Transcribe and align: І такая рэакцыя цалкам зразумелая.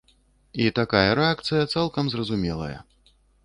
І 0.63 0.71
такая 0.79 1.11
рэакцыя 1.21 1.69
цалкам 1.77 2.05
зразумелая. 2.17 2.75